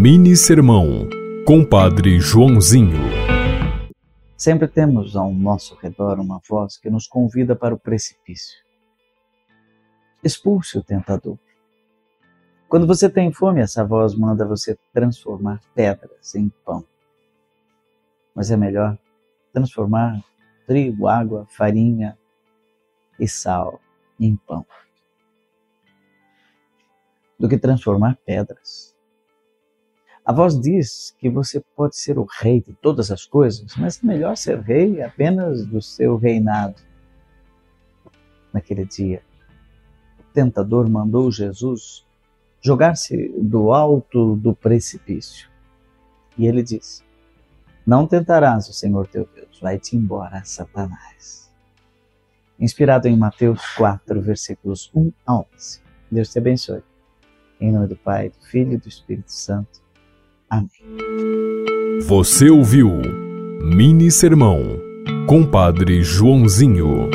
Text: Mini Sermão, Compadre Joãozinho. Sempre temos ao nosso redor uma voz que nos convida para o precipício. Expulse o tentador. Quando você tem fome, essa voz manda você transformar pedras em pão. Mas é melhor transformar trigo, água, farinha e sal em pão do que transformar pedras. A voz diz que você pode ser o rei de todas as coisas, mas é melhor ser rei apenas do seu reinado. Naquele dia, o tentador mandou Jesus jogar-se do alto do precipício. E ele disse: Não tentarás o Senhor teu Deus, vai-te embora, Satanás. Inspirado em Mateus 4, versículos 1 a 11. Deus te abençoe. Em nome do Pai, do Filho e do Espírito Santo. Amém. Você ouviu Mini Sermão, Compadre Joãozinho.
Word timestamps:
Mini 0.00 0.36
Sermão, 0.36 1.08
Compadre 1.44 2.20
Joãozinho. 2.20 3.00
Sempre 4.36 4.68
temos 4.68 5.16
ao 5.16 5.34
nosso 5.34 5.74
redor 5.74 6.20
uma 6.20 6.40
voz 6.48 6.76
que 6.76 6.88
nos 6.88 7.08
convida 7.08 7.56
para 7.56 7.74
o 7.74 7.78
precipício. 7.80 8.56
Expulse 10.22 10.78
o 10.78 10.84
tentador. 10.84 11.36
Quando 12.68 12.86
você 12.86 13.10
tem 13.10 13.32
fome, 13.32 13.60
essa 13.60 13.84
voz 13.84 14.14
manda 14.14 14.46
você 14.46 14.78
transformar 14.94 15.60
pedras 15.74 16.32
em 16.36 16.48
pão. 16.64 16.84
Mas 18.32 18.52
é 18.52 18.56
melhor 18.56 18.96
transformar 19.52 20.22
trigo, 20.64 21.08
água, 21.08 21.44
farinha 21.50 22.16
e 23.18 23.26
sal 23.26 23.80
em 24.20 24.36
pão 24.36 24.64
do 27.36 27.48
que 27.48 27.58
transformar 27.58 28.16
pedras. 28.24 28.96
A 30.28 30.32
voz 30.34 30.60
diz 30.60 31.16
que 31.18 31.30
você 31.30 31.58
pode 31.74 31.96
ser 31.96 32.18
o 32.18 32.26
rei 32.42 32.60
de 32.60 32.74
todas 32.74 33.10
as 33.10 33.24
coisas, 33.24 33.74
mas 33.76 34.04
é 34.04 34.06
melhor 34.06 34.36
ser 34.36 34.60
rei 34.60 35.00
apenas 35.00 35.64
do 35.64 35.80
seu 35.80 36.18
reinado. 36.18 36.74
Naquele 38.52 38.84
dia, 38.84 39.22
o 40.20 40.22
tentador 40.34 40.86
mandou 40.86 41.32
Jesus 41.32 42.06
jogar-se 42.60 43.32
do 43.38 43.72
alto 43.72 44.36
do 44.36 44.54
precipício. 44.54 45.48
E 46.36 46.46
ele 46.46 46.62
disse: 46.62 47.02
Não 47.86 48.06
tentarás 48.06 48.68
o 48.68 48.74
Senhor 48.74 49.06
teu 49.06 49.26
Deus, 49.34 49.58
vai-te 49.58 49.96
embora, 49.96 50.44
Satanás. 50.44 51.50
Inspirado 52.60 53.08
em 53.08 53.16
Mateus 53.16 53.62
4, 53.78 54.20
versículos 54.20 54.90
1 54.94 55.10
a 55.24 55.36
11. 55.38 55.80
Deus 56.10 56.30
te 56.30 56.38
abençoe. 56.38 56.82
Em 57.58 57.72
nome 57.72 57.86
do 57.86 57.96
Pai, 57.96 58.28
do 58.28 58.44
Filho 58.44 58.74
e 58.74 58.76
do 58.76 58.88
Espírito 58.88 59.32
Santo. 59.32 59.87
Amém. 60.50 60.68
Você 62.06 62.48
ouviu 62.48 62.90
Mini 63.62 64.10
Sermão, 64.10 64.78
Compadre 65.26 66.02
Joãozinho. 66.02 67.10